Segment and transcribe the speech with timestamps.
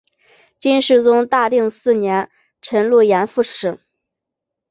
[0.59, 3.79] 金世宗大定四年辰渌盐副使。